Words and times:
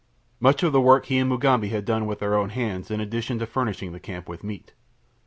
Much 0.39 0.63
of 0.63 0.73
the 0.73 0.81
work 0.81 1.05
he 1.05 1.19
and 1.19 1.29
Mugambi 1.29 1.67
had 1.69 1.85
done 1.85 2.07
with 2.07 2.17
their 2.17 2.33
own 2.33 2.49
hands 2.49 2.89
in 2.89 2.99
addition 2.99 3.37
to 3.37 3.45
furnishing 3.45 3.91
the 3.91 3.99
camp 3.99 4.27
with 4.27 4.43
meat. 4.43 4.73